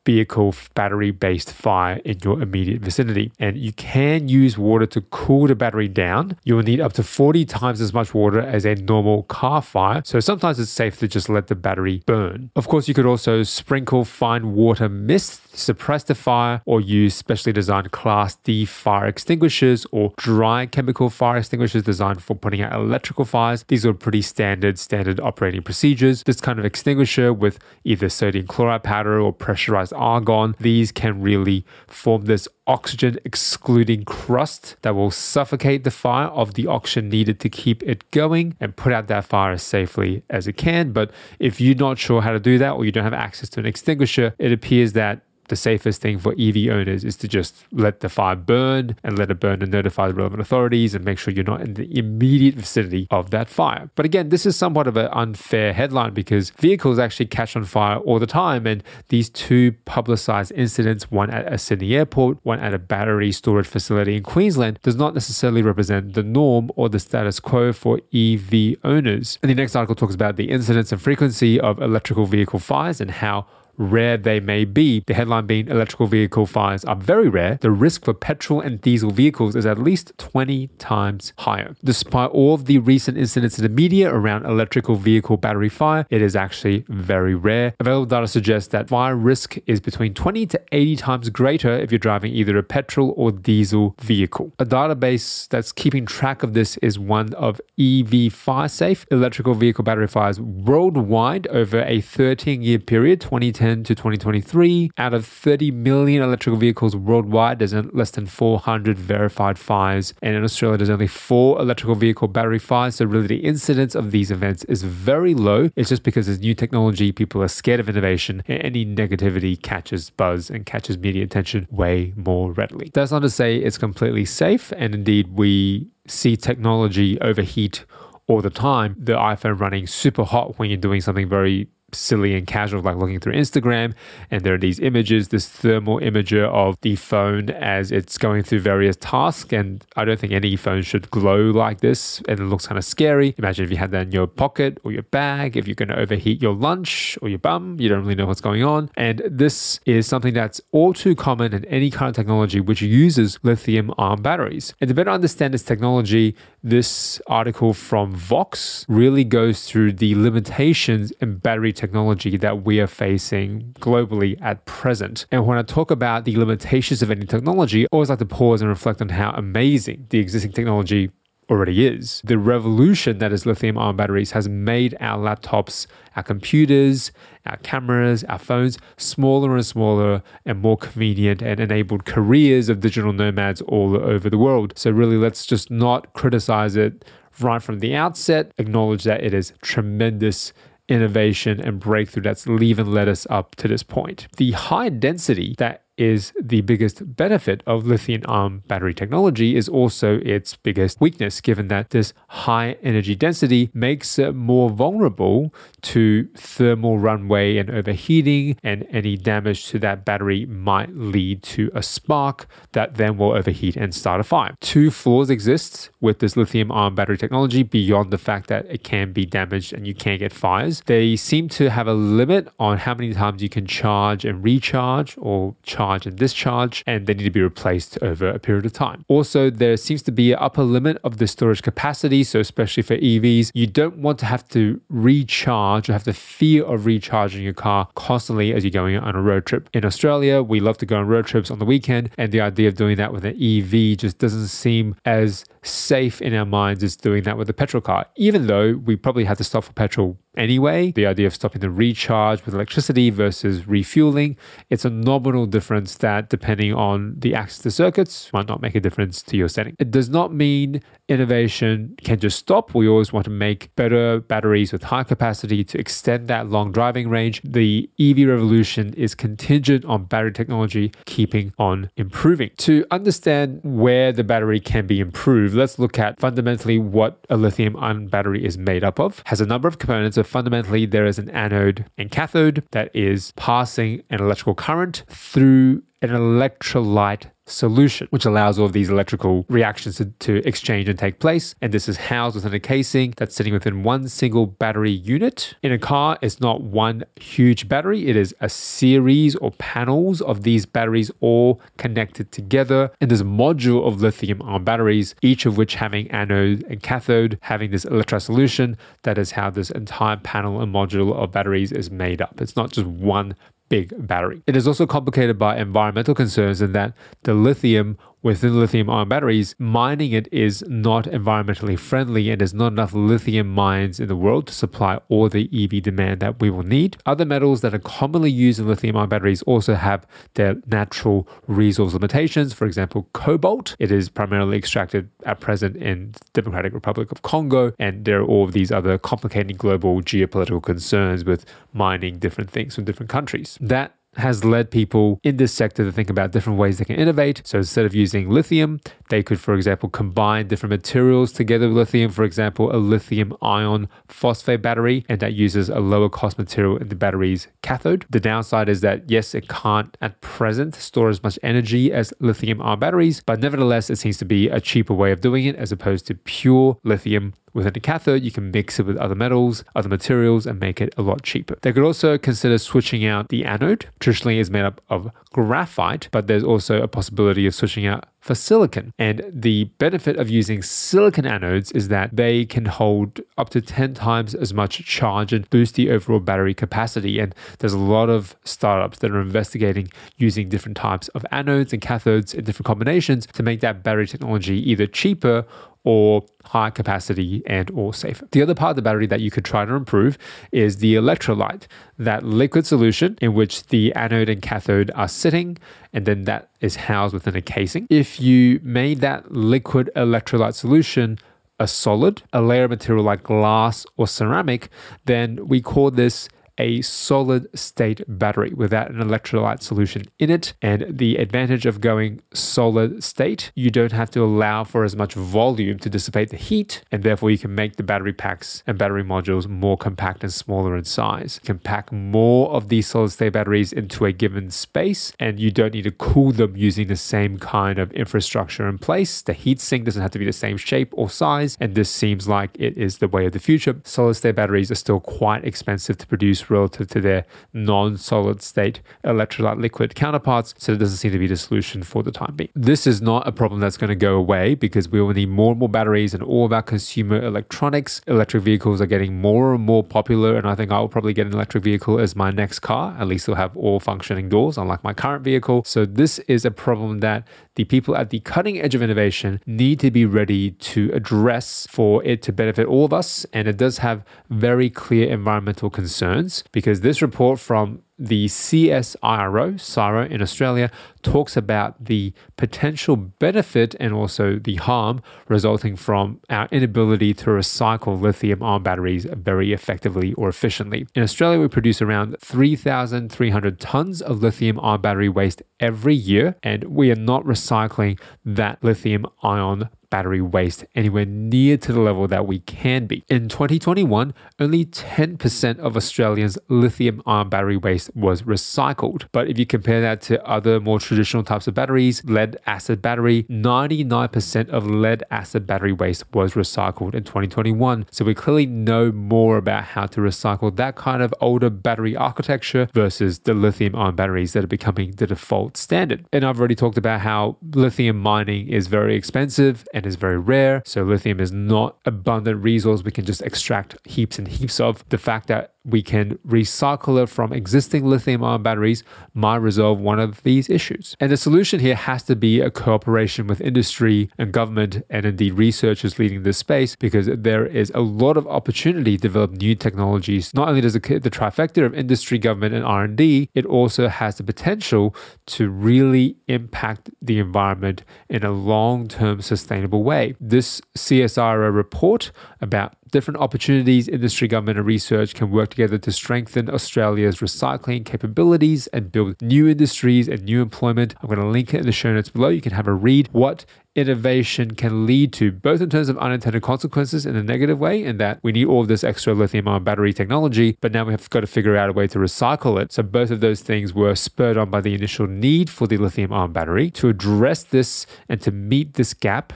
vehicle 0.04 0.54
battery 0.74 1.10
based 1.10 1.52
fire 1.52 2.00
in 2.04 2.18
your 2.24 2.42
immediate 2.42 2.80
vicinity. 2.80 3.32
And 3.38 3.56
you 3.56 3.72
can 3.72 4.28
use 4.28 4.56
water 4.56 4.86
to 4.86 5.00
cool 5.02 5.46
the 5.46 5.54
battery 5.54 5.88
down. 5.88 6.36
You 6.44 6.56
will 6.56 6.62
need 6.62 6.80
up 6.80 6.92
to 6.94 7.02
40 7.02 7.44
times 7.44 7.80
as 7.80 7.92
much 7.92 8.14
water 8.14 8.40
as 8.40 8.64
a 8.64 8.74
normal 8.74 9.24
car 9.24 9.62
fire. 9.62 10.02
So 10.04 10.20
sometimes 10.20 10.58
it's 10.58 10.70
safe 10.70 10.98
to 11.00 11.08
just 11.08 11.28
let 11.28 11.48
the 11.48 11.54
battery 11.54 12.02
burn. 12.06 12.50
Of 12.56 12.68
course, 12.68 12.88
you 12.88 12.94
could 12.94 13.06
also 13.06 13.42
sprinkle 13.42 14.04
fine 14.04 14.54
water 14.54 14.88
mist, 14.88 15.56
suppress 15.56 16.04
the 16.04 16.14
fire, 16.14 16.62
or 16.64 16.80
use 16.80 17.14
specially 17.14 17.52
designed 17.52 17.90
Class 17.90 18.36
D 18.36 18.64
fire 18.64 19.06
extinguishers 19.06 19.86
or 19.92 20.12
dry 20.16 20.66
chemical 20.66 21.10
fire 21.10 21.36
extinguishers 21.36 21.82
designed 21.82 22.22
for 22.22 22.34
putting 22.34 22.62
out 22.62 22.72
electrical 22.72 23.24
fires. 23.24 23.64
These 23.68 23.84
are 23.84 23.92
pretty 23.92 24.22
standard, 24.22 24.78
standard 24.78 25.20
operating 25.20 25.62
procedures. 25.62 26.22
This 26.22 26.40
kind 26.40 26.58
of 26.58 26.64
extinguisher 26.64 27.32
with 27.32 27.58
either 27.84 28.08
sodium 28.08 28.46
chloride 28.46 28.82
powder 28.82 29.20
or 29.20 29.32
pressurized 29.32 29.89
argon, 29.92 30.54
these 30.58 30.92
can 30.92 31.20
really 31.20 31.64
form 31.86 32.26
this 32.26 32.48
oxygen 32.66 33.18
excluding 33.24 34.04
crust 34.04 34.76
that 34.82 34.94
will 34.94 35.10
suffocate 35.10 35.84
the 35.84 35.90
fire 35.90 36.28
of 36.28 36.54
the 36.54 36.66
oxygen 36.66 37.08
needed 37.08 37.40
to 37.40 37.48
keep 37.48 37.82
it 37.82 38.08
going 38.10 38.56
and 38.60 38.76
put 38.76 38.92
out 38.92 39.08
that 39.08 39.24
fire 39.24 39.52
as 39.52 39.62
safely 39.62 40.22
as 40.30 40.46
it 40.46 40.54
can. 40.54 40.92
But 40.92 41.10
if 41.38 41.60
you're 41.60 41.74
not 41.74 41.98
sure 41.98 42.22
how 42.22 42.32
to 42.32 42.40
do 42.40 42.58
that 42.58 42.72
or 42.72 42.84
you 42.84 42.92
don't 42.92 43.04
have 43.04 43.12
access 43.12 43.48
to 43.50 43.60
an 43.60 43.66
extinguisher, 43.66 44.34
it 44.38 44.52
appears 44.52 44.92
that 44.92 45.22
the 45.50 45.56
safest 45.56 46.00
thing 46.00 46.18
for 46.18 46.32
EV 46.38 46.68
owners 46.70 47.04
is 47.04 47.16
to 47.16 47.28
just 47.28 47.66
let 47.72 48.00
the 48.00 48.08
fire 48.08 48.36
burn 48.36 48.96
and 49.04 49.18
let 49.18 49.30
it 49.30 49.38
burn 49.38 49.60
and 49.60 49.70
notify 49.70 50.08
the 50.08 50.14
relevant 50.14 50.40
authorities 50.40 50.94
and 50.94 51.04
make 51.04 51.18
sure 51.18 51.34
you're 51.34 51.44
not 51.44 51.60
in 51.60 51.74
the 51.74 51.98
immediate 51.98 52.54
vicinity 52.54 53.06
of 53.10 53.30
that 53.30 53.48
fire. 53.48 53.90
But 53.94 54.06
again, 54.06 54.30
this 54.30 54.46
is 54.46 54.56
somewhat 54.56 54.86
of 54.86 54.96
an 54.96 55.08
unfair 55.12 55.72
headline 55.72 56.14
because 56.14 56.50
vehicles 56.50 56.98
actually 56.98 57.26
catch 57.26 57.54
on 57.54 57.64
fire 57.64 57.98
all 57.98 58.18
the 58.18 58.26
time. 58.26 58.66
And 58.66 58.82
these 59.08 59.28
two 59.28 59.72
publicized 59.84 60.52
incidents, 60.52 61.10
one 61.10 61.30
at 61.30 61.52
a 61.52 61.58
Sydney 61.58 61.94
airport, 61.94 62.38
one 62.42 62.60
at 62.60 62.72
a 62.72 62.78
battery 62.78 63.32
storage 63.32 63.66
facility 63.66 64.16
in 64.16 64.22
Queensland, 64.22 64.78
does 64.82 64.96
not 64.96 65.12
necessarily 65.14 65.62
represent 65.62 66.14
the 66.14 66.22
norm 66.22 66.70
or 66.76 66.88
the 66.88 67.00
status 67.00 67.40
quo 67.40 67.72
for 67.72 68.00
EV 68.14 68.76
owners. 68.84 69.38
And 69.42 69.50
the 69.50 69.54
next 69.54 69.76
article 69.76 69.96
talks 69.96 70.14
about 70.14 70.36
the 70.36 70.50
incidence 70.50 70.92
and 70.92 71.02
frequency 71.02 71.60
of 71.60 71.82
electrical 71.82 72.26
vehicle 72.26 72.60
fires 72.60 73.00
and 73.00 73.10
how 73.10 73.46
rare 73.80 74.16
they 74.16 74.38
may 74.38 74.64
be. 74.64 75.02
The 75.06 75.14
headline 75.14 75.46
being 75.46 75.68
electrical 75.68 76.06
vehicle 76.06 76.46
fires 76.46 76.84
are 76.84 76.96
very 76.96 77.28
rare. 77.28 77.58
The 77.60 77.70
risk 77.70 78.04
for 78.04 78.14
petrol 78.14 78.60
and 78.60 78.80
diesel 78.80 79.10
vehicles 79.10 79.56
is 79.56 79.66
at 79.66 79.78
least 79.78 80.12
20 80.18 80.68
times 80.78 81.32
higher. 81.38 81.74
Despite 81.82 82.30
all 82.30 82.54
of 82.54 82.66
the 82.66 82.78
recent 82.78 83.16
incidents 83.16 83.58
in 83.58 83.62
the 83.62 83.68
media 83.68 84.12
around 84.12 84.44
electrical 84.44 84.96
vehicle 84.96 85.36
battery 85.38 85.68
fire, 85.68 86.06
it 86.10 86.20
is 86.22 86.36
actually 86.36 86.84
very 86.88 87.34
rare. 87.34 87.74
Available 87.80 88.06
data 88.06 88.28
suggests 88.28 88.68
that 88.68 88.88
fire 88.88 89.16
risk 89.16 89.56
is 89.66 89.80
between 89.80 90.14
20 90.14 90.46
to 90.46 90.60
80 90.72 90.96
times 90.96 91.30
greater 91.30 91.72
if 91.72 91.90
you're 91.90 91.98
driving 91.98 92.32
either 92.32 92.58
a 92.58 92.62
petrol 92.62 93.14
or 93.16 93.32
diesel 93.32 93.94
vehicle. 94.00 94.52
A 94.58 94.66
database 94.66 95.48
that's 95.48 95.72
keeping 95.72 96.04
track 96.04 96.42
of 96.42 96.52
this 96.52 96.76
is 96.78 96.98
one 96.98 97.32
of 97.34 97.60
EV 97.78 98.30
FireSafe, 98.30 99.06
electrical 99.10 99.54
vehicle 99.54 99.84
battery 99.84 100.06
fires 100.06 100.38
worldwide 100.40 101.46
over 101.48 101.82
a 101.84 102.00
13 102.00 102.62
year 102.62 102.78
period, 102.78 103.20
2010 103.20 103.69
2010 103.70 103.84
to 103.84 103.94
2023, 103.94 104.90
out 104.98 105.14
of 105.14 105.26
30 105.26 105.70
million 105.70 106.22
electrical 106.22 106.58
vehicles 106.58 106.96
worldwide, 106.96 107.58
there's 107.58 107.74
less 107.92 108.10
than 108.10 108.26
400 108.26 108.98
verified 108.98 109.58
fires. 109.58 110.14
And 110.22 110.34
in 110.34 110.44
Australia, 110.44 110.78
there's 110.78 110.90
only 110.90 111.06
four 111.06 111.60
electrical 111.60 111.94
vehicle 111.94 112.28
battery 112.28 112.58
fires. 112.58 112.96
So, 112.96 113.04
really, 113.04 113.26
the 113.26 113.44
incidence 113.44 113.94
of 113.94 114.10
these 114.10 114.30
events 114.30 114.64
is 114.64 114.82
very 114.82 115.34
low. 115.34 115.70
It's 115.76 115.88
just 115.88 116.02
because 116.02 116.26
there's 116.26 116.40
new 116.40 116.54
technology, 116.54 117.12
people 117.12 117.42
are 117.42 117.48
scared 117.48 117.80
of 117.80 117.88
innovation, 117.88 118.42
and 118.46 118.62
any 118.62 118.84
negativity 118.84 119.60
catches 119.60 120.10
buzz 120.10 120.50
and 120.50 120.66
catches 120.66 120.98
media 120.98 121.24
attention 121.24 121.66
way 121.70 122.12
more 122.16 122.52
readily. 122.52 122.90
That's 122.92 123.12
not 123.12 123.20
to 123.20 123.30
say 123.30 123.56
it's 123.56 123.78
completely 123.78 124.24
safe. 124.24 124.72
And 124.76 124.94
indeed, 124.94 125.28
we 125.36 125.90
see 126.06 126.36
technology 126.36 127.20
overheat 127.20 127.84
all 128.26 128.40
the 128.40 128.50
time. 128.50 128.94
The 128.98 129.14
iPhone 129.14 129.58
running 129.58 129.86
super 129.86 130.24
hot 130.24 130.58
when 130.58 130.70
you're 130.70 130.76
doing 130.76 131.00
something 131.00 131.28
very 131.28 131.68
silly 131.92 132.34
and 132.34 132.46
casual, 132.46 132.82
like 132.82 132.96
looking 132.96 133.20
through 133.20 133.34
Instagram, 133.34 133.94
and 134.30 134.42
there 134.42 134.54
are 134.54 134.58
these 134.58 134.80
images, 134.80 135.28
this 135.28 135.48
thermal 135.48 135.98
imager 136.00 136.44
of 136.44 136.76
the 136.82 136.96
phone 136.96 137.50
as 137.50 137.90
it's 137.92 138.18
going 138.18 138.42
through 138.42 138.60
various 138.60 138.96
tasks. 138.96 139.52
And 139.52 139.84
I 139.96 140.04
don't 140.04 140.18
think 140.18 140.32
any 140.32 140.56
phone 140.56 140.82
should 140.82 141.10
glow 141.10 141.50
like 141.50 141.80
this, 141.80 142.22
and 142.28 142.40
it 142.40 142.44
looks 142.44 142.66
kind 142.66 142.78
of 142.78 142.84
scary. 142.84 143.34
Imagine 143.38 143.64
if 143.64 143.70
you 143.70 143.76
had 143.76 143.90
that 143.92 144.06
in 144.06 144.12
your 144.12 144.26
pocket 144.26 144.78
or 144.84 144.92
your 144.92 145.02
bag, 145.02 145.56
if 145.56 145.66
you're 145.66 145.74
going 145.74 145.88
to 145.88 145.98
overheat 145.98 146.40
your 146.40 146.54
lunch 146.54 147.18
or 147.22 147.28
your 147.28 147.38
bum, 147.38 147.78
you 147.78 147.88
don't 147.88 148.02
really 148.02 148.14
know 148.14 148.26
what's 148.26 148.40
going 148.40 148.64
on. 148.64 148.90
And 148.96 149.22
this 149.24 149.80
is 149.86 150.06
something 150.06 150.34
that's 150.34 150.60
all 150.72 150.92
too 150.92 151.14
common 151.14 151.52
in 151.54 151.64
any 151.66 151.90
kind 151.90 152.10
of 152.10 152.16
technology 152.16 152.60
which 152.60 152.82
uses 152.82 153.38
lithium 153.42 153.92
ion 153.98 154.22
batteries. 154.22 154.74
And 154.80 154.88
to 154.88 154.94
better 154.94 155.10
understand 155.10 155.54
this 155.54 155.62
technology, 155.62 156.34
this 156.62 157.20
article 157.26 157.72
from 157.72 158.12
Vox 158.12 158.84
really 158.88 159.24
goes 159.24 159.64
through 159.64 159.92
the 159.92 160.14
limitations 160.14 161.10
in 161.12 161.36
battery 161.36 161.72
technology 161.80 162.36
that 162.36 162.64
we 162.64 162.78
are 162.78 162.86
facing 162.86 163.74
globally 163.80 164.40
at 164.42 164.64
present. 164.66 165.26
And 165.32 165.46
when 165.46 165.58
I 165.58 165.62
talk 165.62 165.90
about 165.90 166.24
the 166.26 166.36
limitations 166.36 167.00
of 167.02 167.10
any 167.10 167.24
technology, 167.24 167.84
I 167.84 167.88
always 167.90 168.10
like 168.10 168.18
to 168.18 168.26
pause 168.26 168.60
and 168.60 168.68
reflect 168.68 169.00
on 169.00 169.08
how 169.08 169.30
amazing 169.30 170.06
the 170.10 170.18
existing 170.18 170.52
technology 170.52 171.10
already 171.50 171.86
is. 171.86 172.22
The 172.24 172.38
revolution 172.38 173.18
that 173.18 173.32
is 173.32 173.44
lithium 173.44 173.76
ion 173.76 173.96
batteries 173.96 174.30
has 174.32 174.48
made 174.48 174.96
our 175.00 175.18
laptops, 175.18 175.86
our 176.14 176.22
computers, 176.22 177.10
our 177.44 177.56
cameras, 177.58 178.22
our 178.24 178.38
phones 178.38 178.78
smaller 178.98 179.56
and 179.56 179.66
smaller 179.66 180.22
and 180.44 180.60
more 180.60 180.76
convenient 180.76 181.42
and 181.42 181.58
enabled 181.58 182.04
careers 182.04 182.68
of 182.68 182.80
digital 182.80 183.12
nomads 183.12 183.62
all 183.62 183.96
over 183.96 184.30
the 184.30 184.38
world. 184.38 184.74
So, 184.76 184.90
really, 184.90 185.16
let's 185.16 185.44
just 185.44 185.70
not 185.70 186.12
criticize 186.12 186.76
it 186.76 187.04
right 187.40 187.62
from 187.62 187.78
the 187.80 187.94
outset, 187.96 188.52
acknowledge 188.58 189.04
that 189.04 189.24
it 189.24 189.34
is 189.34 189.52
tremendous 189.62 190.52
innovation 190.90 191.60
and 191.60 191.78
breakthrough 191.78 192.22
that's 192.22 192.46
even 192.46 192.92
led 192.92 193.08
us 193.08 193.26
up 193.30 193.54
to 193.56 193.68
this 193.68 193.82
point. 193.82 194.26
The 194.36 194.52
high 194.52 194.88
density 194.88 195.54
that 195.58 195.84
is 196.00 196.32
the 196.40 196.62
biggest 196.62 197.14
benefit 197.16 197.62
of 197.66 197.86
lithium 197.86 198.22
ion 198.26 198.62
battery 198.66 198.94
technology 198.94 199.54
is 199.54 199.68
also 199.68 200.18
its 200.24 200.56
biggest 200.56 201.00
weakness, 201.00 201.40
given 201.40 201.68
that 201.68 201.90
this 201.90 202.14
high 202.28 202.76
energy 202.82 203.14
density 203.14 203.70
makes 203.74 204.18
it 204.18 204.34
more 204.34 204.70
vulnerable 204.70 205.54
to 205.82 206.26
thermal 206.36 206.98
runaway 206.98 207.58
and 207.58 207.70
overheating, 207.70 208.56
and 208.62 208.86
any 208.90 209.16
damage 209.16 209.66
to 209.66 209.78
that 209.78 210.04
battery 210.04 210.46
might 210.46 210.90
lead 210.96 211.42
to 211.42 211.70
a 211.74 211.82
spark 211.82 212.46
that 212.72 212.94
then 212.94 213.18
will 213.18 213.32
overheat 213.32 213.76
and 213.76 213.94
start 213.94 214.20
a 214.20 214.24
fire. 214.24 214.56
Two 214.60 214.90
flaws 214.90 215.28
exist 215.28 215.90
with 216.00 216.20
this 216.20 216.36
lithium 216.36 216.72
ion 216.72 216.94
battery 216.94 217.18
technology 217.18 217.62
beyond 217.62 218.10
the 218.10 218.18
fact 218.18 218.48
that 218.48 218.64
it 218.70 218.82
can 218.82 219.12
be 219.12 219.26
damaged 219.26 219.72
and 219.74 219.86
you 219.86 219.94
can 219.94 220.18
get 220.18 220.32
fires. 220.32 220.82
They 220.86 221.16
seem 221.16 221.48
to 221.50 221.68
have 221.68 221.86
a 221.86 221.94
limit 221.94 222.48
on 222.58 222.78
how 222.78 222.94
many 222.94 223.12
times 223.12 223.42
you 223.42 223.50
can 223.50 223.66
charge 223.66 224.24
and 224.24 224.42
recharge 224.42 225.16
or 225.18 225.54
charge 225.62 225.89
charge 225.90 226.06
and 226.06 226.16
discharge, 226.16 226.84
and 226.86 227.06
they 227.06 227.14
need 227.14 227.24
to 227.24 227.30
be 227.30 227.42
replaced 227.42 227.98
over 228.02 228.28
a 228.28 228.38
period 228.38 228.64
of 228.64 228.72
time. 228.72 229.04
Also, 229.08 229.50
there 229.50 229.76
seems 229.76 230.02
to 230.02 230.12
be 230.12 230.32
an 230.32 230.38
upper 230.40 230.62
limit 230.62 230.98
of 231.02 231.18
the 231.18 231.26
storage 231.26 231.62
capacity. 231.62 232.22
So, 232.22 232.40
especially 232.40 232.82
for 232.82 232.96
EVs, 232.96 233.50
you 233.54 233.66
don't 233.66 233.96
want 233.98 234.18
to 234.20 234.26
have 234.26 234.48
to 234.50 234.80
recharge 234.88 235.88
or 235.88 235.92
have 235.92 236.04
the 236.04 236.12
fear 236.12 236.64
of 236.64 236.86
recharging 236.86 237.42
your 237.42 237.52
car 237.52 237.88
constantly 237.94 238.54
as 238.54 238.64
you're 238.64 238.70
going 238.70 238.96
on 238.96 239.16
a 239.16 239.22
road 239.22 239.46
trip. 239.46 239.68
In 239.72 239.84
Australia, 239.84 240.42
we 240.42 240.60
love 240.60 240.78
to 240.78 240.86
go 240.86 240.96
on 240.98 241.06
road 241.06 241.26
trips 241.26 241.50
on 241.50 241.58
the 241.58 241.64
weekend, 241.64 242.10
and 242.16 242.30
the 242.30 242.40
idea 242.40 242.68
of 242.68 242.76
doing 242.76 242.96
that 242.96 243.12
with 243.12 243.24
an 243.24 243.34
EV 243.34 243.98
just 243.98 244.18
doesn't 244.18 244.48
seem 244.48 244.94
as 245.04 245.44
safe 245.62 246.20
in 246.22 246.34
our 246.34 246.46
minds 246.46 246.82
as 246.82 246.96
doing 246.96 247.22
that 247.24 247.36
with 247.36 247.48
a 247.50 247.52
petrol 247.52 247.80
car, 247.80 248.06
even 248.16 248.46
though 248.46 248.74
we 248.84 248.96
probably 248.96 249.24
have 249.24 249.38
to 249.38 249.44
stop 249.44 249.64
for 249.64 249.72
petrol 249.72 250.18
anyway. 250.36 250.92
The 250.92 251.06
idea 251.06 251.26
of 251.26 251.34
stopping 251.34 251.60
the 251.60 251.70
recharge 251.70 252.44
with 252.44 252.54
electricity 252.54 253.10
versus 253.10 253.66
refueling, 253.66 254.36
it's 254.70 254.84
a 254.84 254.90
nominal 254.90 255.46
difference 255.46 255.96
that, 255.96 256.30
depending 256.30 256.72
on 256.72 257.14
the 257.18 257.34
access 257.34 257.62
to 257.62 257.70
circuits, 257.70 258.30
might 258.32 258.48
not 258.48 258.62
make 258.62 258.74
a 258.74 258.80
difference 258.80 259.22
to 259.22 259.36
your 259.36 259.48
setting. 259.48 259.76
It 259.78 259.90
does 259.90 260.08
not 260.08 260.32
mean 260.32 260.82
innovation 261.08 261.96
can 262.02 262.18
just 262.20 262.38
stop. 262.38 262.74
We 262.74 262.88
always 262.88 263.12
want 263.12 263.24
to 263.24 263.30
make 263.30 263.74
better 263.74 264.20
batteries 264.20 264.72
with 264.72 264.84
high 264.84 265.02
capacity 265.02 265.64
to 265.64 265.78
extend 265.78 266.28
that 266.28 266.48
long 266.48 266.70
driving 266.70 267.08
range. 267.08 267.42
The 267.42 267.90
EV 267.98 268.28
revolution 268.28 268.94
is 268.94 269.14
contingent 269.14 269.84
on 269.84 270.04
battery 270.04 270.32
technology 270.32 270.92
keeping 271.06 271.52
on 271.58 271.90
improving. 271.96 272.50
To 272.58 272.86
understand 272.90 273.60
where 273.64 274.12
the 274.12 274.24
battery 274.24 274.60
can 274.60 274.86
be 274.86 275.00
improved, 275.00 275.49
let's 275.54 275.78
look 275.78 275.98
at 275.98 276.20
fundamentally 276.20 276.78
what 276.78 277.24
a 277.28 277.36
lithium 277.36 277.76
ion 277.76 278.08
battery 278.08 278.44
is 278.44 278.58
made 278.58 278.84
up 278.84 278.98
of. 278.98 279.22
Has 279.26 279.40
a 279.40 279.46
number 279.46 279.68
of 279.68 279.78
components 279.78 280.16
so 280.16 280.22
fundamentally, 280.22 280.86
there 280.86 281.06
is 281.06 281.18
an 281.18 281.30
anode 281.30 281.86
and 281.98 282.10
cathode 282.10 282.64
that 282.72 282.94
is 282.94 283.32
passing 283.36 284.02
an 284.10 284.20
electrical 284.20 284.54
current 284.54 285.04
through 285.08 285.82
an 286.02 286.10
electrolyte 286.10 287.30
solution, 287.46 288.06
which 288.10 288.24
allows 288.24 288.58
all 288.58 288.66
of 288.66 288.72
these 288.72 288.88
electrical 288.90 289.44
reactions 289.48 289.96
to, 289.96 290.06
to, 290.06 290.36
exchange 290.46 290.88
and 290.88 290.98
take 290.98 291.18
place. 291.18 291.54
And 291.60 291.72
this 291.72 291.88
is 291.88 291.96
housed 291.96 292.36
within 292.36 292.54
a 292.54 292.60
casing 292.60 293.14
that's 293.16 293.34
sitting 293.34 293.52
within 293.52 293.82
one 293.82 294.08
single 294.08 294.46
battery 294.46 294.90
unit. 294.90 295.54
In 295.62 295.72
a 295.72 295.78
car, 295.78 296.18
it's 296.22 296.40
not 296.40 296.62
one 296.62 297.04
huge 297.16 297.68
battery, 297.68 298.08
it 298.08 298.16
is 298.16 298.34
a 298.40 298.48
series 298.48 299.36
or 299.36 299.50
panels 299.52 300.20
of 300.22 300.42
these 300.42 300.66
batteries 300.66 301.10
all 301.20 301.60
connected 301.76 302.32
together. 302.32 302.90
And 303.00 303.10
this 303.10 303.22
module 303.22 303.86
of 303.86 304.00
lithium 304.00 304.42
ion 304.42 304.64
batteries, 304.64 305.14
each 305.22 305.46
of 305.46 305.56
which 305.56 305.74
having 305.74 306.10
anode 306.10 306.64
and 306.68 306.82
cathode, 306.82 307.38
having 307.42 307.70
this 307.70 307.84
electrolyte 307.84 308.22
solution. 308.22 308.76
That 309.02 309.18
is 309.18 309.32
how 309.32 309.50
this 309.50 309.70
entire 309.70 310.16
panel 310.16 310.60
and 310.60 310.72
module 310.72 311.14
of 311.14 311.32
batteries 311.32 311.72
is 311.72 311.90
made 311.90 312.22
up. 312.22 312.40
It's 312.40 312.56
not 312.56 312.70
just 312.70 312.86
one 312.86 313.34
big 313.70 314.06
battery. 314.06 314.42
It 314.46 314.56
is 314.56 314.68
also 314.68 314.86
complicated 314.86 315.38
by 315.38 315.56
environmental 315.56 316.14
concerns 316.14 316.60
in 316.60 316.72
that 316.72 316.92
the 317.22 317.32
lithium 317.32 317.96
within 318.22 318.58
lithium 318.58 318.90
ion 318.90 319.08
batteries, 319.08 319.54
mining 319.58 320.12
it 320.12 320.28
is 320.32 320.62
not 320.68 321.04
environmentally 321.06 321.78
friendly 321.78 322.30
and 322.30 322.40
there's 322.40 322.54
not 322.54 322.72
enough 322.72 322.92
lithium 322.92 323.48
mines 323.48 323.98
in 324.00 324.08
the 324.08 324.16
world 324.16 324.46
to 324.46 324.52
supply 324.52 324.98
all 325.08 325.28
the 325.28 325.48
EV 325.52 325.82
demand 325.82 326.20
that 326.20 326.40
we 326.40 326.50
will 326.50 326.62
need. 326.62 326.96
Other 327.06 327.24
metals 327.24 327.60
that 327.62 327.74
are 327.74 327.78
commonly 327.78 328.30
used 328.30 328.58
in 328.58 328.66
lithium 328.66 328.96
ion 328.96 329.08
batteries 329.08 329.42
also 329.42 329.74
have 329.74 330.06
their 330.34 330.56
natural 330.66 331.28
resource 331.46 331.92
limitations. 331.92 332.52
For 332.52 332.66
example, 332.66 333.08
cobalt. 333.12 333.76
It 333.78 333.90
is 333.90 334.08
primarily 334.08 334.56
extracted 334.58 335.08
at 335.24 335.40
present 335.40 335.76
in 335.76 336.14
Democratic 336.32 336.74
Republic 336.74 337.10
of 337.12 337.22
Congo, 337.22 337.72
and 337.78 338.04
there 338.04 338.20
are 338.20 338.24
all 338.24 338.44
of 338.44 338.52
these 338.52 338.70
other 338.70 338.98
complicating 338.98 339.56
global 339.56 340.00
geopolitical 340.02 340.62
concerns 340.62 341.24
with 341.24 341.44
mining 341.72 342.18
different 342.18 342.50
things 342.50 342.74
from 342.74 342.84
different 342.84 343.08
countries. 343.10 343.56
That 343.60 343.94
has 344.16 344.44
led 344.44 344.70
people 344.70 345.20
in 345.22 345.36
this 345.36 345.52
sector 345.52 345.84
to 345.84 345.92
think 345.92 346.10
about 346.10 346.32
different 346.32 346.58
ways 346.58 346.78
they 346.78 346.84
can 346.84 346.96
innovate. 346.96 347.42
So 347.44 347.58
instead 347.58 347.86
of 347.86 347.94
using 347.94 348.28
lithium, 348.28 348.80
they 349.08 349.22
could, 349.22 349.40
for 349.40 349.54
example, 349.54 349.88
combine 349.88 350.48
different 350.48 350.70
materials 350.70 351.32
together 351.32 351.68
with 351.68 351.76
lithium. 351.76 352.10
For 352.10 352.24
example, 352.24 352.74
a 352.74 352.78
lithium 352.78 353.36
iron 353.40 353.88
phosphate 354.08 354.62
battery, 354.62 355.04
and 355.08 355.20
that 355.20 355.34
uses 355.34 355.68
a 355.68 355.80
lower 355.80 356.08
cost 356.08 356.38
material 356.38 356.76
in 356.76 356.88
the 356.88 356.96
battery's 356.96 357.48
cathode. 357.62 358.06
The 358.10 358.20
downside 358.20 358.68
is 358.68 358.80
that, 358.80 359.10
yes, 359.10 359.34
it 359.34 359.48
can't 359.48 359.96
at 360.00 360.20
present 360.20 360.74
store 360.74 361.08
as 361.08 361.22
much 361.22 361.38
energy 361.42 361.92
as 361.92 362.12
lithium 362.20 362.60
ion 362.62 362.78
batteries, 362.78 363.22
but 363.24 363.40
nevertheless, 363.40 363.90
it 363.90 363.96
seems 363.96 364.18
to 364.18 364.24
be 364.24 364.48
a 364.48 364.60
cheaper 364.60 364.94
way 364.94 365.12
of 365.12 365.20
doing 365.20 365.44
it 365.44 365.56
as 365.56 365.72
opposed 365.72 366.06
to 366.08 366.14
pure 366.14 366.78
lithium 366.84 367.34
Within 367.52 367.72
a 367.76 367.80
cathode, 367.80 368.22
you 368.22 368.30
can 368.30 368.50
mix 368.50 368.78
it 368.78 368.86
with 368.86 368.96
other 368.96 369.14
metals, 369.14 369.64
other 369.74 369.88
materials, 369.88 370.46
and 370.46 370.60
make 370.60 370.80
it 370.80 370.94
a 370.96 371.02
lot 371.02 371.22
cheaper. 371.22 371.56
They 371.62 371.72
could 371.72 371.84
also 371.84 372.18
consider 372.18 372.58
switching 372.58 373.04
out 373.04 373.28
the 373.28 373.44
anode. 373.44 373.86
Traditionally, 373.98 374.38
is 374.38 374.50
made 374.50 374.64
up 374.64 374.80
of 374.88 375.10
graphite, 375.32 376.08
but 376.10 376.26
there's 376.26 376.44
also 376.44 376.82
a 376.82 376.88
possibility 376.88 377.46
of 377.46 377.54
switching 377.54 377.86
out 377.86 378.06
for 378.20 378.34
silicon. 378.34 378.92
And 378.98 379.22
the 379.32 379.64
benefit 379.78 380.16
of 380.16 380.28
using 380.28 380.62
silicon 380.62 381.24
anodes 381.24 381.74
is 381.74 381.88
that 381.88 382.14
they 382.14 382.44
can 382.44 382.66
hold 382.66 383.20
up 383.38 383.48
to 383.50 383.60
10 383.60 383.94
times 383.94 384.34
as 384.34 384.52
much 384.52 384.84
charge 384.84 385.32
and 385.32 385.48
boost 385.50 385.74
the 385.74 385.90
overall 385.90 386.20
battery 386.20 386.54
capacity. 386.54 387.18
And 387.18 387.34
there's 387.58 387.72
a 387.72 387.78
lot 387.78 388.10
of 388.10 388.36
startups 388.44 388.98
that 388.98 389.10
are 389.10 389.20
investigating 389.20 389.88
using 390.18 390.48
different 390.48 390.76
types 390.76 391.08
of 391.08 391.24
anodes 391.32 391.72
and 391.72 391.80
cathodes 391.80 392.34
in 392.34 392.44
different 392.44 392.66
combinations 392.66 393.26
to 393.26 393.42
make 393.42 393.60
that 393.60 393.82
battery 393.82 394.06
technology 394.06 394.70
either 394.70 394.86
cheaper 394.86 395.46
or 395.84 396.24
high 396.44 396.70
capacity 396.70 397.42
and 397.46 397.70
or 397.70 397.94
safer. 397.94 398.28
The 398.32 398.42
other 398.42 398.54
part 398.54 398.70
of 398.70 398.76
the 398.76 398.82
battery 398.82 399.06
that 399.06 399.20
you 399.20 399.30
could 399.30 399.44
try 399.44 399.64
to 399.64 399.74
improve 399.74 400.18
is 400.52 400.78
the 400.78 400.94
electrolyte, 400.94 401.66
that 401.98 402.24
liquid 402.24 402.66
solution 402.66 403.16
in 403.20 403.34
which 403.34 403.66
the 403.68 403.92
anode 403.94 404.28
and 404.28 404.42
cathode 404.42 404.90
are 404.94 405.08
sitting 405.08 405.58
and 405.92 406.06
then 406.06 406.24
that 406.24 406.50
is 406.60 406.76
housed 406.76 407.14
within 407.14 407.34
a 407.34 407.42
casing. 407.42 407.86
If 407.90 408.20
you 408.20 408.60
made 408.62 409.00
that 409.00 409.32
liquid 409.32 409.90
electrolyte 409.96 410.54
solution 410.54 411.18
a 411.58 411.68
solid, 411.68 412.22
a 412.32 412.40
layer 412.40 412.64
of 412.64 412.70
material 412.70 413.04
like 413.04 413.22
glass 413.22 413.84
or 413.98 414.08
ceramic, 414.08 414.70
then 415.04 415.46
we 415.46 415.60
call 415.60 415.90
this 415.90 416.28
a 416.60 416.82
solid 416.82 417.48
state 417.58 418.02
battery 418.06 418.52
without 418.54 418.90
an 418.90 418.98
electrolyte 418.98 419.62
solution 419.62 420.02
in 420.18 420.30
it. 420.30 420.52
And 420.60 420.86
the 420.88 421.16
advantage 421.16 421.64
of 421.64 421.80
going 421.80 422.20
solid 422.34 423.02
state, 423.02 423.50
you 423.54 423.70
don't 423.70 423.92
have 423.92 424.10
to 424.12 424.22
allow 424.22 424.64
for 424.64 424.84
as 424.84 424.94
much 424.94 425.14
volume 425.14 425.78
to 425.78 425.88
dissipate 425.88 426.28
the 426.28 426.36
heat, 426.36 426.84
and 426.92 427.02
therefore 427.02 427.30
you 427.30 427.38
can 427.38 427.54
make 427.54 427.76
the 427.76 427.82
battery 427.82 428.12
packs 428.12 428.62
and 428.66 428.76
battery 428.76 429.02
modules 429.02 429.48
more 429.48 429.78
compact 429.78 430.22
and 430.22 430.32
smaller 430.32 430.76
in 430.76 430.84
size. 430.84 431.40
You 431.42 431.46
can 431.46 431.58
pack 431.58 431.90
more 431.90 432.50
of 432.50 432.68
these 432.68 432.86
solid 432.86 433.10
state 433.10 433.32
batteries 433.32 433.72
into 433.72 434.04
a 434.04 434.12
given 434.12 434.50
space, 434.50 435.12
and 435.18 435.40
you 435.40 435.50
don't 435.50 435.72
need 435.72 435.84
to 435.84 435.90
cool 435.90 436.32
them 436.32 436.56
using 436.56 436.88
the 436.88 436.96
same 436.96 437.38
kind 437.38 437.78
of 437.78 437.90
infrastructure 437.92 438.68
in 438.68 438.76
place. 438.78 439.22
The 439.22 439.32
heat 439.32 439.60
sink 439.60 439.86
doesn't 439.86 440.02
have 440.02 440.10
to 440.10 440.18
be 440.18 440.26
the 440.26 440.32
same 440.32 440.58
shape 440.58 440.92
or 440.92 441.08
size, 441.08 441.56
and 441.58 441.74
this 441.74 441.90
seems 441.90 442.28
like 442.28 442.50
it 442.58 442.76
is 442.76 442.98
the 442.98 443.08
way 443.08 443.24
of 443.24 443.32
the 443.32 443.38
future. 443.38 443.80
Solid 443.84 444.14
state 444.14 444.34
batteries 444.34 444.70
are 444.70 444.74
still 444.74 445.00
quite 445.00 445.44
expensive 445.44 445.96
to 445.98 446.06
produce 446.06 446.49
relative 446.50 446.88
to 446.88 447.00
their 447.00 447.24
non 447.52 447.96
solid 447.96 448.42
state 448.42 448.80
electrolyte 449.04 449.60
liquid 449.60 449.94
counterparts. 449.94 450.54
So 450.58 450.72
it 450.72 450.78
doesn't 450.78 450.96
seem 450.96 451.12
to 451.12 451.18
be 451.18 451.26
the 451.26 451.36
solution 451.36 451.82
for 451.82 452.02
the 452.02 452.12
time 452.12 452.34
being. 452.36 452.50
This 452.54 452.86
is 452.86 453.00
not 453.00 453.26
a 453.26 453.32
problem 453.32 453.60
that's 453.60 453.76
going 453.76 453.88
to 453.88 453.94
go 453.94 454.16
away 454.16 454.54
because 454.54 454.88
we 454.88 455.00
will 455.00 455.12
need 455.12 455.28
more 455.28 455.52
and 455.52 455.60
more 455.60 455.68
batteries 455.68 456.14
and 456.14 456.22
all 456.22 456.44
of 456.44 456.52
our 456.52 456.62
consumer 456.62 457.22
electronics. 457.22 458.00
Electric 458.06 458.42
vehicles 458.42 458.80
are 458.80 458.86
getting 458.86 459.20
more 459.20 459.54
and 459.54 459.64
more 459.64 459.82
popular, 459.82 460.36
and 460.36 460.46
I 460.46 460.54
think 460.54 460.70
I'll 460.70 460.88
probably 460.88 461.12
get 461.12 461.26
an 461.26 461.32
electric 461.32 461.64
vehicle 461.64 461.98
as 461.98 462.16
my 462.16 462.30
next 462.30 462.60
car. 462.60 462.96
At 462.98 463.06
least 463.06 463.24
it'll 463.28 463.36
have 463.36 463.56
all 463.56 463.80
functioning 463.80 464.28
doors, 464.28 464.58
unlike 464.58 464.82
my 464.84 464.92
current 464.92 465.24
vehicle. 465.24 465.64
So 465.64 465.86
this 465.86 466.18
is 466.20 466.44
a 466.44 466.50
problem 466.50 467.00
that 467.00 467.26
the 467.56 467.64
people 467.64 467.96
at 467.96 468.10
the 468.10 468.20
cutting 468.20 468.60
edge 468.60 468.74
of 468.74 468.82
innovation 468.82 469.40
need 469.46 469.80
to 469.80 469.90
be 469.90 470.06
ready 470.06 470.52
to 470.52 470.90
address 470.92 471.66
for 471.70 472.02
it 472.04 472.22
to 472.22 472.32
benefit 472.32 472.66
all 472.66 472.84
of 472.84 472.92
us. 472.92 473.26
And 473.32 473.48
it 473.48 473.56
does 473.56 473.78
have 473.78 474.04
very 474.28 474.70
clear 474.70 475.10
environmental 475.10 475.70
concerns 475.70 476.44
because 476.52 476.80
this 476.80 477.02
report 477.02 477.40
from 477.40 477.82
the 478.00 478.26
CSIRO, 478.26 479.54
CSIRO 479.54 480.10
in 480.10 480.22
Australia, 480.22 480.70
talks 481.02 481.36
about 481.36 481.84
the 481.84 482.12
potential 482.36 482.96
benefit 482.96 483.74
and 483.78 483.92
also 483.92 484.38
the 484.38 484.56
harm 484.56 485.02
resulting 485.28 485.76
from 485.76 486.20
our 486.30 486.48
inability 486.50 487.12
to 487.14 487.26
recycle 487.26 488.00
lithium 488.00 488.42
ion 488.42 488.62
batteries 488.62 489.04
very 489.12 489.52
effectively 489.52 490.14
or 490.14 490.28
efficiently. 490.28 490.86
In 490.94 491.02
Australia, 491.02 491.38
we 491.38 491.48
produce 491.48 491.82
around 491.82 492.16
3,300 492.20 493.60
tons 493.60 494.00
of 494.00 494.22
lithium 494.22 494.58
ion 494.60 494.80
battery 494.80 495.08
waste 495.10 495.42
every 495.60 495.94
year, 495.94 496.36
and 496.42 496.64
we 496.64 496.90
are 496.90 496.96
not 496.96 497.24
recycling 497.24 498.00
that 498.24 498.58
lithium 498.64 499.06
ion 499.22 499.68
battery 499.90 500.20
waste 500.20 500.64
anywhere 500.74 501.04
near 501.04 501.56
to 501.58 501.72
the 501.72 501.80
level 501.80 502.06
that 502.08 502.26
we 502.26 502.38
can 502.40 502.86
be. 502.86 503.04
In 503.08 503.28
2021, 503.28 504.14
only 504.38 504.64
10% 504.64 505.58
of 505.58 505.76
Australians' 505.76 506.38
lithium 506.48 507.02
ion 507.06 507.28
battery 507.28 507.56
waste 507.56 507.90
was 507.94 508.22
recycled. 508.22 509.04
But 509.12 509.28
if 509.28 509.38
you 509.38 509.46
compare 509.46 509.80
that 509.80 510.00
to 510.02 510.24
other 510.24 510.60
more 510.60 510.80
traditional 510.80 511.22
types 511.22 511.46
of 511.46 511.54
batteries, 511.54 512.02
lead 512.04 512.38
acid 512.46 512.80
battery, 512.80 513.24
99% 513.24 514.48
of 514.48 514.66
lead 514.66 515.02
acid 515.10 515.46
battery 515.46 515.72
waste 515.72 516.04
was 516.14 516.34
recycled 516.34 516.94
in 516.94 517.04
2021. 517.04 517.86
So 517.90 518.04
we 518.04 518.14
clearly 518.14 518.46
know 518.46 518.92
more 518.92 519.36
about 519.36 519.64
how 519.64 519.86
to 519.86 520.00
recycle 520.00 520.54
that 520.56 520.76
kind 520.76 521.02
of 521.02 521.14
older 521.20 521.50
battery 521.50 521.96
architecture 521.96 522.68
versus 522.72 523.20
the 523.20 523.34
lithium 523.34 523.74
ion 523.74 523.96
batteries 523.96 524.32
that 524.32 524.44
are 524.44 524.48
becoming 524.48 524.92
the 524.92 525.06
default 525.06 525.56
standard. 525.56 526.06
And 526.12 526.24
I've 526.24 526.38
already 526.38 526.54
talked 526.54 526.78
about 526.78 527.00
how 527.00 527.36
lithium 527.54 527.98
mining 527.98 528.48
is 528.48 528.66
very 528.66 528.94
expensive 528.94 529.66
and 529.74 529.79
is 529.86 529.96
very 529.96 530.18
rare. 530.18 530.62
So 530.64 530.82
lithium 530.82 531.20
is 531.20 531.32
not 531.32 531.78
abundant 531.84 532.42
resource 532.42 532.82
we 532.82 532.90
can 532.90 533.04
just 533.04 533.22
extract 533.22 533.76
heaps 533.86 534.18
and 534.18 534.28
heaps 534.28 534.60
of. 534.60 534.84
The 534.88 534.98
fact 534.98 535.28
that 535.28 535.54
we 535.64 535.82
can 535.82 536.16
recycle 536.26 537.02
it 537.02 537.08
from 537.08 537.32
existing 537.32 537.84
lithium 537.84 538.24
ion 538.24 538.42
batteries 538.42 538.82
might 539.14 539.36
resolve 539.36 539.78
one 539.78 540.00
of 540.00 540.22
these 540.22 540.48
issues. 540.48 540.96
And 541.00 541.12
the 541.12 541.16
solution 541.16 541.60
here 541.60 541.74
has 541.74 542.02
to 542.04 542.16
be 542.16 542.40
a 542.40 542.50
cooperation 542.50 543.26
with 543.26 543.40
industry 543.40 544.10
and 544.18 544.32
government 544.32 544.82
and 544.88 545.04
indeed 545.04 545.34
researchers 545.34 545.98
leading 545.98 546.22
this 546.22 546.38
space 546.38 546.76
because 546.76 547.06
there 547.06 547.46
is 547.46 547.70
a 547.74 547.80
lot 547.80 548.16
of 548.16 548.26
opportunity 548.26 548.96
to 548.96 549.02
develop 549.02 549.32
new 549.32 549.54
technologies. 549.54 550.32
Not 550.34 550.48
only 550.48 550.60
does 550.60 550.72
the, 550.72 550.80
the 550.98 551.10
trifecta 551.10 551.64
of 551.64 551.74
industry, 551.74 552.18
government 552.18 552.54
and 552.54 552.64
R&D, 552.64 553.30
it 553.34 553.46
also 553.46 553.88
has 553.88 554.16
the 554.16 554.24
potential 554.24 554.94
to 555.26 555.48
really 555.48 556.16
impact 556.28 556.90
the 557.02 557.18
environment 557.18 557.84
in 558.08 558.24
a 558.24 558.30
long-term 558.30 559.20
sustainable 559.20 559.82
way. 559.82 560.14
This 560.20 560.60
CSIRO 560.76 561.54
report 561.54 562.12
about 562.40 562.74
different 562.90 563.20
opportunities 563.20 563.88
industry, 563.88 564.28
government, 564.28 564.58
and 564.58 564.66
research 564.66 565.14
can 565.14 565.30
work 565.30 565.50
together 565.50 565.78
to 565.78 565.92
strengthen 565.92 566.50
Australia's 566.50 567.18
recycling 567.18 567.84
capabilities 567.84 568.66
and 568.68 568.92
build 568.92 569.20
new 569.22 569.48
industries 569.48 570.08
and 570.08 570.24
new 570.24 570.42
employment. 570.42 570.94
I'm 571.00 571.08
going 571.08 571.20
to 571.20 571.26
link 571.26 571.54
it 571.54 571.60
in 571.60 571.66
the 571.66 571.72
show 571.72 571.92
notes 571.92 572.08
below. 572.08 572.28
You 572.28 572.40
can 572.40 572.52
have 572.52 572.66
a 572.66 572.72
read 572.72 573.08
what 573.12 573.44
innovation 573.74 574.52
can 574.52 574.84
lead 574.84 575.12
to, 575.12 575.30
both 575.30 575.60
in 575.60 575.70
terms 575.70 575.88
of 575.88 575.96
unintended 575.98 576.42
consequences 576.42 577.06
in 577.06 577.14
a 577.14 577.22
negative 577.22 577.60
way, 577.60 577.82
in 577.82 577.98
that 577.98 578.18
we 578.22 578.32
need 578.32 578.46
all 578.46 578.62
of 578.62 578.68
this 578.68 578.82
extra 578.82 579.14
lithium 579.14 579.46
ion 579.46 579.62
battery 579.62 579.92
technology, 579.92 580.56
but 580.60 580.72
now 580.72 580.84
we 580.84 580.92
have 580.92 581.08
got 581.10 581.20
to 581.20 581.26
figure 581.26 581.56
out 581.56 581.70
a 581.70 581.72
way 581.72 581.86
to 581.86 581.98
recycle 581.98 582.60
it. 582.60 582.72
So 582.72 582.82
both 582.82 583.10
of 583.10 583.20
those 583.20 583.40
things 583.42 583.72
were 583.72 583.94
spurred 583.94 584.36
on 584.36 584.50
by 584.50 584.60
the 584.60 584.74
initial 584.74 585.06
need 585.06 585.48
for 585.48 585.66
the 585.66 585.76
lithium 585.76 586.12
ion 586.12 586.32
battery. 586.32 586.70
To 586.72 586.88
address 586.88 587.44
this 587.44 587.86
and 588.08 588.20
to 588.22 588.30
meet 588.30 588.74
this 588.74 588.92
gap, 588.92 589.32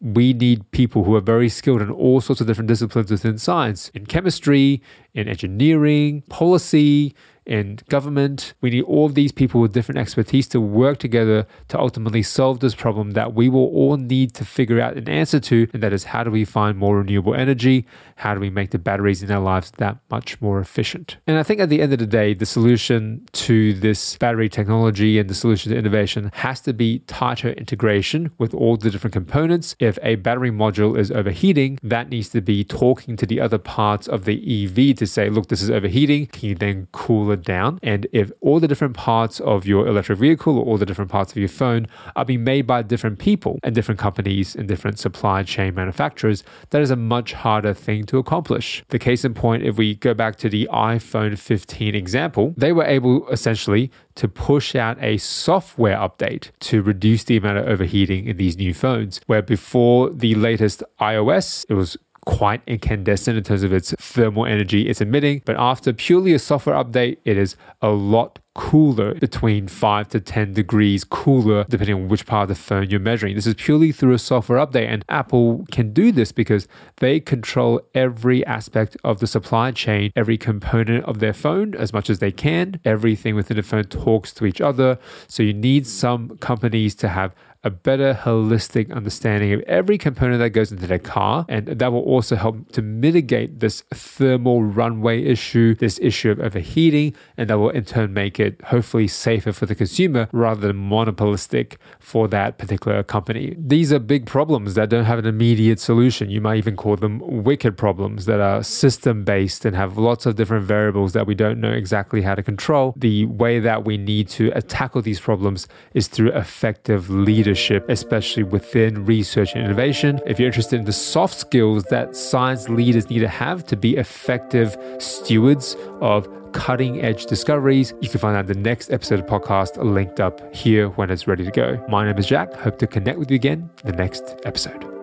we 0.00 0.32
need 0.32 0.70
people 0.70 1.04
who 1.04 1.14
are 1.14 1.20
very 1.20 1.48
skilled 1.48 1.82
in 1.82 1.90
all 1.90 2.20
sorts 2.20 2.40
of 2.40 2.46
different 2.46 2.68
disciplines 2.68 3.10
within 3.10 3.36
science, 3.36 3.90
in 3.90 4.06
chemistry, 4.06 4.82
in 5.14 5.28
engineering, 5.28 6.22
policy, 6.22 7.14
in 7.46 7.78
government. 7.88 8.54
We 8.60 8.70
need 8.70 8.82
all 8.82 9.06
of 9.06 9.14
these 9.14 9.32
people 9.32 9.60
with 9.60 9.72
different 9.72 9.98
expertise 9.98 10.46
to 10.48 10.60
work 10.60 10.98
together 10.98 11.46
to 11.68 11.78
ultimately 11.78 12.22
solve 12.22 12.60
this 12.60 12.74
problem 12.74 13.12
that 13.12 13.34
we 13.34 13.48
will 13.48 13.66
all 13.66 13.96
need 13.96 14.34
to 14.34 14.44
figure 14.44 14.80
out 14.80 14.96
an 14.96 15.08
answer 15.08 15.40
to. 15.40 15.68
And 15.72 15.82
that 15.82 15.92
is 15.92 16.04
how 16.04 16.24
do 16.24 16.30
we 16.30 16.44
find 16.44 16.78
more 16.78 16.98
renewable 16.98 17.34
energy? 17.34 17.86
How 18.16 18.34
do 18.34 18.40
we 18.40 18.50
make 18.50 18.70
the 18.70 18.78
batteries 18.78 19.22
in 19.22 19.30
our 19.30 19.40
lives 19.40 19.72
that 19.78 19.98
much 20.10 20.40
more 20.40 20.60
efficient? 20.60 21.16
And 21.26 21.38
I 21.38 21.42
think 21.42 21.60
at 21.60 21.68
the 21.68 21.80
end 21.80 21.92
of 21.92 21.98
the 21.98 22.06
day, 22.06 22.34
the 22.34 22.46
solution 22.46 23.26
to 23.32 23.72
this 23.74 24.16
battery 24.18 24.48
technology 24.48 25.18
and 25.18 25.28
the 25.28 25.34
solution 25.34 25.72
to 25.72 25.78
innovation 25.78 26.30
has 26.34 26.60
to 26.62 26.72
be 26.72 27.00
tighter 27.00 27.50
integration 27.50 28.30
with 28.38 28.54
all 28.54 28.76
the 28.76 28.90
different 28.90 29.12
components. 29.14 29.74
If 29.78 29.98
a 30.02 30.16
battery 30.16 30.50
module 30.50 30.98
is 30.98 31.10
overheating, 31.10 31.78
that 31.82 32.10
needs 32.10 32.28
to 32.30 32.40
be 32.40 32.64
talking 32.64 33.16
to 33.16 33.26
the 33.26 33.40
other 33.40 33.58
parts 33.58 34.06
of 34.06 34.24
the 34.24 34.64
EV 34.64 34.96
to 34.96 35.06
say, 35.06 35.30
look, 35.30 35.48
this 35.48 35.62
is 35.62 35.70
overheating. 35.70 36.26
Can 36.26 36.50
you 36.50 36.54
then 36.54 36.88
cool 36.92 37.29
it 37.32 37.42
down? 37.42 37.78
And 37.82 38.06
if 38.12 38.30
all 38.40 38.60
the 38.60 38.68
different 38.68 38.96
parts 38.96 39.40
of 39.40 39.66
your 39.66 39.86
electric 39.86 40.18
vehicle 40.18 40.58
or 40.58 40.64
all 40.64 40.78
the 40.78 40.86
different 40.86 41.10
parts 41.10 41.32
of 41.32 41.38
your 41.38 41.48
phone 41.48 41.86
are 42.16 42.24
being 42.24 42.44
made 42.44 42.66
by 42.66 42.82
different 42.82 43.18
people 43.18 43.58
and 43.62 43.74
different 43.74 44.00
companies 44.00 44.54
and 44.54 44.68
different 44.68 44.98
supply 44.98 45.42
chain 45.42 45.74
manufacturers, 45.74 46.44
that 46.70 46.82
is 46.82 46.90
a 46.90 46.96
much 46.96 47.32
harder 47.32 47.74
thing 47.74 48.04
to 48.04 48.18
accomplish. 48.18 48.84
The 48.88 48.98
case 48.98 49.24
in 49.24 49.34
point, 49.34 49.62
if 49.62 49.76
we 49.76 49.94
go 49.94 50.14
back 50.14 50.36
to 50.36 50.48
the 50.48 50.68
iPhone 50.72 51.38
15 51.38 51.94
example, 51.94 52.54
they 52.56 52.72
were 52.72 52.84
able 52.84 53.28
essentially 53.28 53.90
to 54.16 54.28
push 54.28 54.74
out 54.74 54.98
a 55.02 55.16
software 55.18 55.96
update 55.96 56.50
to 56.60 56.82
reduce 56.82 57.24
the 57.24 57.36
amount 57.36 57.58
of 57.58 57.66
overheating 57.66 58.26
in 58.26 58.36
these 58.36 58.56
new 58.56 58.74
phones, 58.74 59.20
where 59.26 59.42
before 59.42 60.10
the 60.10 60.34
latest 60.34 60.82
iOS, 61.00 61.64
it 61.68 61.74
was 61.74 61.96
quite 62.30 62.62
incandescent 62.68 63.36
in 63.36 63.42
terms 63.42 63.64
of 63.64 63.72
its 63.72 63.92
thermal 63.98 64.46
energy 64.46 64.88
it's 64.88 65.00
emitting. 65.00 65.42
But 65.44 65.56
after 65.58 65.92
purely 65.92 66.32
a 66.32 66.38
software 66.38 66.76
update, 66.76 67.18
it 67.24 67.36
is 67.36 67.56
a 67.82 67.90
lot 67.90 68.38
cooler, 68.54 69.14
between 69.14 69.68
5 69.68 70.08
to 70.08 70.20
10 70.20 70.52
degrees 70.52 71.04
cooler, 71.04 71.64
depending 71.68 71.94
on 71.94 72.08
which 72.08 72.26
part 72.26 72.42
of 72.42 72.48
the 72.48 72.62
phone 72.62 72.90
you're 72.90 73.00
measuring. 73.00 73.34
This 73.34 73.46
is 73.46 73.54
purely 73.54 73.92
through 73.92 74.12
a 74.12 74.18
software 74.18 74.64
update, 74.64 74.88
and 74.88 75.04
Apple 75.08 75.64
can 75.70 75.92
do 75.92 76.12
this 76.12 76.32
because 76.32 76.66
they 76.96 77.20
control 77.20 77.80
every 77.94 78.44
aspect 78.46 78.96
of 79.04 79.20
the 79.20 79.26
supply 79.26 79.70
chain, 79.70 80.12
every 80.16 80.36
component 80.36 81.04
of 81.04 81.20
their 81.20 81.32
phone 81.32 81.74
as 81.74 81.92
much 81.92 82.10
as 82.10 82.18
they 82.18 82.32
can. 82.32 82.80
Everything 82.84 83.34
within 83.34 83.56
the 83.56 83.62
phone 83.62 83.84
talks 83.84 84.32
to 84.34 84.44
each 84.44 84.60
other. 84.60 84.98
So 85.26 85.42
you 85.42 85.54
need 85.54 85.86
some 85.86 86.36
companies 86.38 86.94
to 86.96 87.08
have 87.08 87.34
a 87.62 87.70
better 87.70 88.14
holistic 88.14 88.90
understanding 88.90 89.52
of 89.52 89.60
every 89.62 89.98
component 89.98 90.38
that 90.38 90.50
goes 90.50 90.72
into 90.72 90.86
their 90.86 90.98
car. 90.98 91.44
And 91.48 91.66
that 91.66 91.92
will 91.92 92.00
also 92.00 92.36
help 92.36 92.72
to 92.72 92.80
mitigate 92.80 93.60
this 93.60 93.82
thermal 93.92 94.62
runaway 94.62 95.22
issue, 95.22 95.74
this 95.74 95.98
issue 96.00 96.30
of 96.30 96.40
overheating, 96.40 97.14
and 97.36 97.50
that 97.50 97.58
will 97.58 97.70
in 97.70 97.84
turn 97.84 98.14
make 98.14 98.40
it 98.40 98.60
hopefully 98.64 99.08
safer 99.08 99.52
for 99.52 99.66
the 99.66 99.74
consumer 99.74 100.28
rather 100.32 100.68
than 100.68 100.88
monopolistic 100.88 101.78
for 101.98 102.28
that 102.28 102.56
particular 102.56 103.02
company. 103.02 103.54
These 103.58 103.92
are 103.92 103.98
big 103.98 104.24
problems 104.24 104.74
that 104.74 104.88
don't 104.88 105.04
have 105.04 105.18
an 105.18 105.26
immediate 105.26 105.80
solution. 105.80 106.30
You 106.30 106.40
might 106.40 106.56
even 106.56 106.76
call 106.76 106.96
them 106.96 107.20
wicked 107.44 107.76
problems 107.76 108.24
that 108.24 108.40
are 108.40 108.62
system 108.62 109.22
based 109.22 109.66
and 109.66 109.76
have 109.76 109.98
lots 109.98 110.24
of 110.24 110.36
different 110.36 110.64
variables 110.64 111.12
that 111.12 111.26
we 111.26 111.34
don't 111.34 111.60
know 111.60 111.72
exactly 111.72 112.22
how 112.22 112.34
to 112.34 112.42
control. 112.42 112.94
The 112.96 113.26
way 113.26 113.58
that 113.60 113.84
we 113.84 113.98
need 113.98 114.28
to 114.30 114.50
tackle 114.62 115.02
these 115.02 115.20
problems 115.20 115.68
is 115.92 116.08
through 116.08 116.32
effective 116.32 117.10
leadership 117.10 117.49
leadership, 117.50 117.84
especially 117.88 118.44
within 118.44 119.04
research 119.04 119.54
and 119.54 119.64
innovation. 119.64 120.20
If 120.24 120.38
you're 120.38 120.46
interested 120.46 120.78
in 120.78 120.86
the 120.86 120.92
soft 120.92 121.34
skills 121.34 121.82
that 121.84 122.14
science 122.14 122.68
leaders 122.68 123.10
need 123.10 123.18
to 123.20 123.28
have 123.28 123.64
to 123.66 123.76
be 123.76 123.96
effective 123.96 124.76
stewards 124.98 125.76
of 126.00 126.28
cutting 126.52 127.00
edge 127.00 127.26
discoveries, 127.26 127.92
you 128.00 128.08
can 128.08 128.20
find 128.20 128.36
out 128.36 128.46
the 128.46 128.54
next 128.54 128.92
episode 128.92 129.18
of 129.18 129.26
podcast 129.26 129.82
linked 129.82 130.20
up 130.20 130.54
here 130.54 130.90
when 130.90 131.10
it's 131.10 131.26
ready 131.26 131.44
to 131.44 131.50
go. 131.50 131.84
My 131.88 132.04
name 132.04 132.18
is 132.18 132.26
Jack. 132.26 132.54
Hope 132.54 132.78
to 132.78 132.86
connect 132.86 133.18
with 133.18 133.30
you 133.32 133.34
again 133.34 133.68
in 133.82 133.90
the 133.90 133.96
next 133.96 134.36
episode. 134.44 134.99